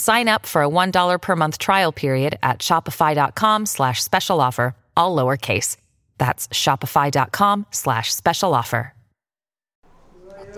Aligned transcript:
Sign 0.00 0.28
up 0.28 0.46
for 0.46 0.62
a 0.62 0.68
$1 0.68 1.20
per 1.20 1.36
month 1.36 1.58
trial 1.58 1.92
period 1.92 2.38
at 2.42 2.60
shopify.com 2.60 3.66
slash 3.66 4.02
special 4.02 4.40
offer, 4.40 4.74
all 4.96 5.14
lowercase. 5.14 5.76
That's 6.16 6.48
shopify.com 6.48 7.66
slash 7.70 8.10
special 8.10 8.54
offer. 8.54 8.94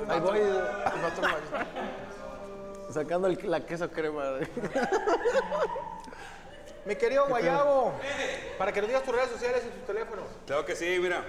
Ahí 0.09 0.21
voy, 0.21 0.39
el 0.39 0.57
otro 1.05 1.23
macho. 1.23 1.67
Sacando 2.93 3.27
el- 3.27 3.51
la 3.51 3.61
queso 3.61 3.89
crema. 3.89 4.39
Mi 6.87 6.95
querido 6.95 7.27
Guayabo, 7.27 7.95
para 8.59 8.71
que 8.73 8.81
nos 8.81 8.89
digas 8.91 9.03
tus 9.03 9.13
redes 9.15 9.31
sociales 9.33 9.65
y 9.67 9.71
tus 9.71 9.87
teléfonos. 9.87 10.25
Claro 10.47 10.65
que 10.65 10.77
sí, 10.77 10.99
mira. 11.01 11.25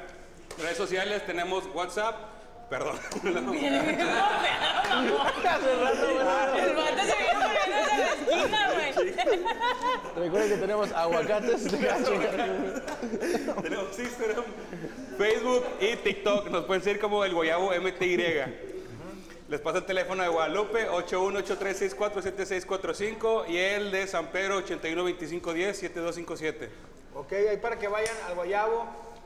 Redes 0.60 0.78
sociales 0.78 1.26
tenemos 1.26 1.64
WhatsApp. 1.74 2.16
Perdón. 2.70 3.00
El 3.24 3.38
ah, 6.28 7.33
esquina, 8.34 8.74
güey. 8.94 8.94
Recuerden 10.16 10.50
que 10.50 10.58
tenemos 10.58 10.92
aguacates 10.92 11.72
de 11.72 11.78
gacho. 11.78 12.12
tenemos 13.62 14.00
Instagram, 14.00 14.44
Facebook 15.18 15.66
y 15.80 15.96
TikTok. 15.98 16.50
Nos 16.50 16.66
pueden 16.66 16.82
seguir 16.84 17.00
como 17.00 17.24
el 17.26 17.34
Guayabo 17.34 17.72
MTY. 17.72 18.18
Les 19.50 19.60
paso 19.62 19.80
el 19.80 19.86
teléfono 19.86 20.24
de 20.24 20.30
Guadalupe, 20.30 20.88
8183647645 20.90 23.50
y 23.50 23.58
el 23.58 23.92
de 23.92 24.08
San 24.08 24.28
Pedro, 24.28 24.60
8125107257. 24.66 26.70
Ok, 27.14 27.34
ahí 27.34 27.58
para 27.58 27.78
que 27.78 27.88
vayan 27.88 28.16
al 28.28 28.34
Guayabo, 28.36 28.86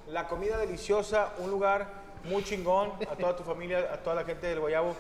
la 0.09 0.28
comida 0.28 0.57
deliciosa, 0.57 1.34
un 1.38 1.51
lugar 1.51 1.88
muy 2.25 2.44
chingón, 2.44 2.91
a 3.09 3.16
toda 3.16 3.35
tu 3.35 3.44
familia, 3.44 3.90
a 3.94 3.97
toda 3.97 4.16
la 4.17 4.25
gente 4.25 4.47
del 4.47 4.59
Guayabo. 4.59 4.96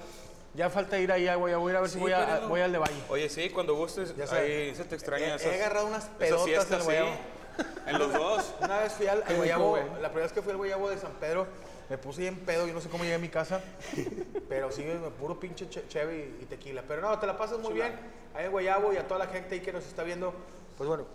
Ya 0.57 0.71
falta 0.71 0.97
ir 0.97 1.11
ahí 1.11 1.27
al 1.27 1.37
Guayabo, 1.37 1.61
voy 1.61 1.69
a 1.69 1.73
ir 1.73 1.77
a 1.77 1.81
ver 1.81 1.89
si 1.91 1.99
voy, 1.99 2.11
a, 2.13 2.39
voy 2.47 2.61
al 2.61 2.71
de 2.71 2.79
Valle. 2.79 3.03
Oye, 3.09 3.29
sí, 3.29 3.51
cuando 3.51 3.75
gustes, 3.75 4.15
Ya 4.17 4.25
sé. 4.25 4.35
ahí 4.37 4.75
se 4.75 4.85
te 4.85 4.95
extraña 4.95 5.35
He- 5.35 5.49
he 5.49 5.53
agarrado 5.61 5.85
unas 5.85 6.09
fiestas, 6.17 6.67
del 6.67 6.81
Guayabo. 6.81 7.11
sí. 7.11 7.63
En 7.85 7.99
los 7.99 8.11
dos. 8.11 8.55
Una 8.61 8.79
vez 8.79 8.93
fui 8.93 9.05
al, 9.05 9.23
Guayabo, 9.35 9.69
güey. 9.69 9.83
la 10.01 10.09
primera 10.09 10.23
vez 10.23 10.33
que 10.33 10.41
fui 10.41 10.51
al 10.53 10.57
Guayabo 10.57 10.89
de 10.89 10.97
San 10.97 11.11
Pedro, 11.19 11.45
me 11.89 11.99
puse 11.99 12.21
bien 12.21 12.37
pedo, 12.39 12.65
yo 12.65 12.73
no 12.73 12.81
sé 12.81 12.89
cómo 12.89 13.03
llegué 13.03 13.15
a 13.15 13.19
mi 13.19 13.29
casa, 13.29 13.61
pero 14.49 14.71
sí, 14.71 14.83
me 14.83 14.95
puro 15.11 15.39
pinche 15.39 15.69
che- 15.69 15.87
cheve 15.87 16.33
y, 16.41 16.45
tequila. 16.45 16.81
Pero 16.87 17.01
no, 17.03 17.19
te 17.19 17.27
la 17.27 17.37
pasas 17.37 17.59
muy 17.59 17.73
bien 17.73 17.93
ahí 18.33 18.45
en 18.45 18.51
Guayabo 18.51 18.91
y 18.93 18.97
a 18.97 19.07
toda 19.07 19.19
la 19.19 19.27
gente 19.27 19.53
ahí 19.53 19.61
que 19.61 19.71
nos 19.71 19.85
está 19.85 20.01
viendo, 20.01 20.33
pues 20.75 20.87
bueno, 20.87 21.05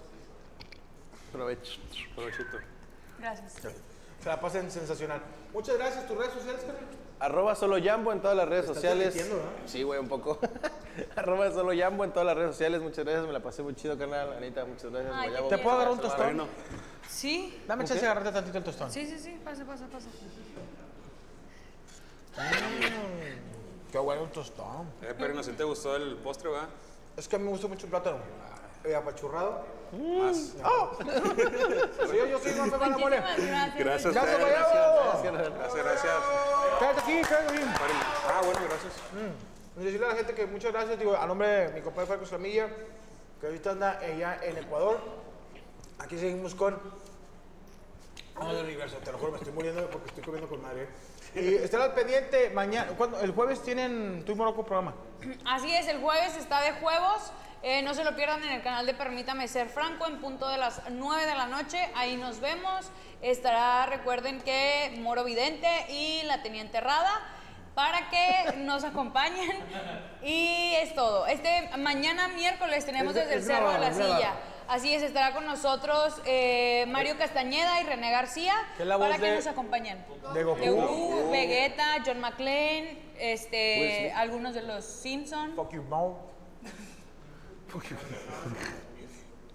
Aprovecho. 1.31 1.81
Provechito. 2.15 2.59
Gracias. 3.19 3.55
Se 4.23 4.29
la 4.29 4.41
pasen 4.41 4.71
sensacional. 4.71 5.21
Muchas 5.53 5.77
gracias, 5.77 6.07
tus 6.07 6.17
redes 6.17 6.33
sociales, 6.33 6.61
carnal. 6.63 6.85
Arroba 7.19 7.55
solo 7.55 7.77
Jambo 7.83 8.13
en 8.13 8.21
todas 8.21 8.37
las 8.37 8.49
redes 8.49 8.65
Estás 8.65 8.77
sociales. 8.77 9.29
¿no? 9.31 9.37
Sí, 9.69 9.83
güey, 9.85 10.01
un 10.01 10.09
poco. 10.09 10.39
Arroba 11.17 11.51
solo 11.53 11.73
Jambo 11.77 12.05
en 12.05 12.11
todas 12.11 12.27
las 12.27 12.37
redes 12.37 12.51
sociales. 12.51 12.81
Muchas 12.83 13.05
gracias, 13.05 13.27
me 13.27 13.33
la 13.33 13.41
pasé 13.41 13.63
muy 13.63 13.75
chido, 13.75 13.97
carnal. 13.97 14.33
Anita, 14.37 14.65
muchas 14.65 14.91
gracias. 14.91 15.13
Ay, 15.15 15.29
Guayabo. 15.29 15.49
te 15.49 15.57
¿Te 15.57 15.63
puedo 15.63 15.77
agarrar 15.77 15.93
un 15.95 16.01
tostón? 16.01 16.47
Sí, 17.09 17.63
Dame 17.69 17.85
chance 17.85 18.01
de 18.01 18.07
agarrarte 18.07 18.33
tantito 18.33 18.59
el 18.59 18.65
tostón. 18.65 18.91
sí, 18.91 19.07
sí, 19.07 19.19
sí. 19.19 19.41
Pasa, 19.45 19.65
pasa, 19.65 19.87
pasa. 19.87 20.09
Qué 23.91 23.99
bueno 23.99 24.23
un 24.23 24.31
tostón. 24.31 24.87
eh, 25.03 25.15
pero 25.19 25.35
no 25.35 25.43
sé, 25.43 25.53
¿te 25.53 25.65
gustó 25.65 25.95
el 25.97 26.17
postre, 26.17 26.49
va? 26.51 26.67
Es 27.17 27.29
que 27.29 27.37
a 27.37 27.39
mí 27.39 27.45
me 27.45 27.51
gusta 27.51 27.69
mucho 27.69 27.87
el 27.87 27.91
plátano. 27.91 28.17
Eh, 28.85 28.95
apachurrado. 28.95 29.65
Más. 29.93 30.37
Sí, 32.11 32.17
yo 32.17 32.99
Mole. 32.99 33.21
Muchísimas 33.21 33.77
gracias. 33.77 34.15
Gracias, 34.15 34.15
Gracias, 34.15 34.41
Guayabo. 34.41 35.23
Gracias, 35.23 35.85
gracias. 35.85 36.15
Quédate 36.79 37.01
aquí, 37.01 37.13
quédate 37.23 37.57
aquí. 37.57 37.63
Ah, 38.27 38.41
bueno, 38.45 38.61
gracias. 38.69 38.95
Y 39.77 39.85
decirle 39.85 40.07
a 40.07 40.09
la 40.11 40.15
gente 40.17 40.35
que 40.35 40.47
muchas 40.47 40.73
gracias, 40.73 40.99
digo, 40.99 41.17
a 41.17 41.27
nombre 41.27 41.49
de 41.49 41.69
mi 41.75 41.81
compadre 41.81 42.07
Franco 42.07 42.25
Escamilla, 42.25 42.69
que 43.41 43.47
ahorita 43.47 43.71
anda 43.71 43.99
allá 43.99 44.39
en 44.43 44.59
Ecuador. 44.59 44.99
Aquí 45.99 46.19
seguimos 46.19 46.55
con. 46.55 46.79
Vamos 48.35 48.57
del 48.57 48.65
universo, 48.65 48.97
te 49.05 49.13
lo 49.13 49.19
juro, 49.19 49.33
me 49.33 49.39
estoy 49.39 49.53
muriendo 49.53 49.89
porque 49.91 50.09
estoy 50.09 50.25
comiendo 50.25 50.49
con 50.49 50.63
madre. 50.63 50.89
Y 51.35 51.55
estén 51.55 51.81
al 51.81 51.95
pendiente 51.95 52.51
mañana. 52.51 52.93
¿cuándo? 52.97 53.21
El 53.21 53.33
jueves 53.33 53.63
tienen 53.63 54.25
tu 54.25 54.33
y 54.33 54.35
Morocco 54.35 54.65
programa. 54.65 54.95
Así 55.47 55.73
es, 55.75 55.87
el 55.89 56.01
jueves 56.01 56.37
está 56.37 56.61
de 56.63 56.73
juegos. 56.73 57.31
Eh, 57.63 57.81
no 57.83 57.95
se 57.95 58.03
lo 58.03 58.17
pierdan 58.17 58.43
en 58.43 58.51
el 58.51 58.63
canal 58.63 58.87
de 58.87 58.95
Permítame 58.95 59.47
Ser 59.47 59.69
Franco 59.69 60.07
en 60.07 60.21
punto 60.21 60.49
de 60.49 60.59
las 60.59 60.83
9 60.91 61.27
de 61.27 61.35
la 61.35 61.47
noche. 61.47 61.79
Ahí 61.95 62.17
nos 62.17 62.41
vemos. 62.41 62.91
Estará, 63.23 63.87
recuerden 63.87 64.41
que 64.41 64.93
Moro 64.99 65.23
Vidente 65.23 65.69
y 65.91 66.23
la 66.25 66.43
Teniente 66.43 66.81
Rada 66.81 67.11
para 67.77 68.11
que 68.11 68.57
nos 68.59 68.83
acompañen. 68.83 69.53
Y 70.23 70.75
es 70.81 70.95
todo. 70.97 71.27
Este 71.27 71.71
mañana 71.79 72.29
miércoles 72.29 72.85
tenemos 72.85 73.15
Es- 73.15 73.23
desde 73.27 73.35
el 73.37 73.43
Cerro 73.45 73.71
de 73.73 73.79
la. 73.79 73.93
Silla. 73.95 74.33
Así 74.69 74.95
es, 74.95 75.03
estará 75.03 75.33
con 75.35 75.45
nosotros 75.45 76.21
eh, 76.25 76.87
Mario 76.89 77.19
Castañeda 77.19 77.81
y 77.81 77.85
René 77.85 78.11
García 78.11 78.55
Que 78.79 78.85
para 78.87 79.19
que 79.19 79.27
de- 79.27 79.35
nos 79.37 79.47
acompañen. 79.47 80.05
de 80.35 80.43
Goku. 80.45 80.61
De 80.61 80.71
Goku, 80.71 81.31
Vegeta, 81.31 81.97
John 82.07 82.21
McClane, 82.21 82.99
este, 83.19 84.13
algunos 84.17 84.55
de 84.55 84.63
los 84.63 84.85
Simpson. 84.85 85.55
Fuck 85.55 85.73
you, 85.75 85.83
Mo. 85.83 86.19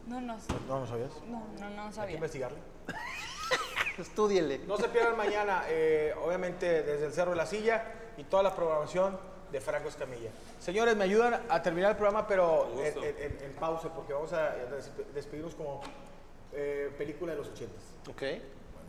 No, 0.07 0.22
no, 0.22 0.38
No, 0.67 0.79
no 0.79 0.88
sabías. 0.88 1.11
no, 1.28 1.47
no, 1.59 1.69
no 1.69 1.81
Hay 1.83 1.89
que 1.89 1.95
sabía. 1.95 2.16
investigarle. 2.16 2.57
Estúdiele. 3.97 4.59
No 4.59 4.78
se 4.78 4.88
pierdan 4.89 5.17
mañana, 5.17 5.63
eh, 5.67 6.13
obviamente, 6.23 6.83
desde 6.83 7.07
el 7.07 7.13
Cerro 7.13 7.31
de 7.31 7.38
la 7.38 7.45
Silla 7.45 7.83
y 8.16 8.23
toda 8.23 8.44
la 8.44 8.55
programación 8.55 9.19
de 9.51 9.59
Franco 9.61 9.89
Escamilla. 9.89 10.29
Señores, 10.59 10.96
me 10.96 11.03
ayudan 11.05 11.41
a 11.49 11.61
terminar 11.61 11.91
el 11.91 11.97
programa, 11.97 12.28
pero 12.28 12.69
en, 12.84 13.52
pausa, 13.59 13.93
porque 13.93 14.14
vamos 14.14 14.31
a 14.34 14.52
des- 14.52 14.91
despedirnos 15.13 15.55
como 15.55 15.81
eh, 16.53 16.93
película 16.97 17.31
de 17.34 17.40
los 17.40 17.47
ochentas. 17.49 17.81
Ok. 18.09 18.23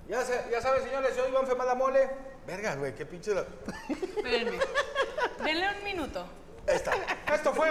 Ya, 0.08 0.22
se- 0.24 0.44
ya 0.50 0.60
saben, 0.60 0.82
señores, 0.82 1.14
soy 1.16 1.30
Iván 1.30 1.46
Femada 1.46 1.74
Mole. 1.74 2.08
Verga, 2.46 2.74
güey, 2.76 2.94
qué 2.94 3.04
pinche... 3.06 3.34
la- 3.34 3.46
Espérenme. 3.88 4.58
Denle 5.44 5.66
un 5.78 5.84
minuto. 5.84 6.26
Ahí 6.66 6.76
está. 6.76 6.92
Esto 7.34 7.52
fue 7.54 7.70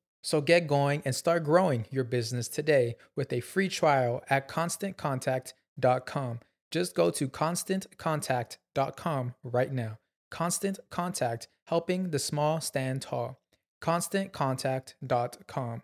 So 0.21 0.41
get 0.41 0.67
going 0.67 1.01
and 1.05 1.15
start 1.15 1.43
growing 1.43 1.85
your 1.89 2.03
business 2.03 2.47
today 2.47 2.95
with 3.15 3.33
a 3.33 3.39
free 3.39 3.69
trial 3.69 4.21
at 4.29 4.47
constantcontact.com. 4.47 6.39
Just 6.69 6.93
go 6.95 7.09
to 7.11 7.27
constantcontact.com 7.27 9.33
right 9.43 9.73
now. 9.73 9.97
Constant 10.29 10.79
Contact, 10.89 11.47
helping 11.65 12.11
the 12.11 12.19
small 12.19 12.61
stand 12.61 13.01
tall. 13.01 13.41
ConstantContact.com. 13.81 15.81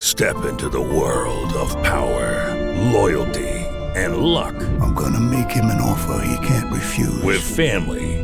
Step 0.00 0.44
into 0.44 0.68
the 0.68 0.80
world 0.80 1.52
of 1.54 1.70
power, 1.82 2.54
loyalty, 2.92 3.48
and 3.96 4.18
luck. 4.18 4.54
I'm 4.80 4.94
gonna 4.94 5.20
make 5.20 5.50
him 5.50 5.66
an 5.66 5.80
offer 5.80 6.24
he 6.26 6.46
can't 6.46 6.72
refuse. 6.72 7.22
With 7.22 7.40
family, 7.40 8.23